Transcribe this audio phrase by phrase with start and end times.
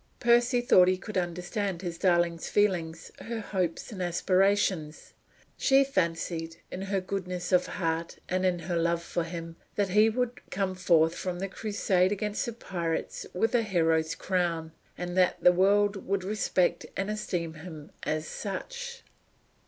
[0.19, 5.13] Percy thought he could understand his darling's feelings her hopes and aspirations.
[5.57, 10.09] She fancied, in her goodness of heart, and in her love for him, that he
[10.09, 15.39] would come forth from the crusade against the pirates with a hero's crown, and that
[15.43, 19.03] the world would respect and esteem him as such.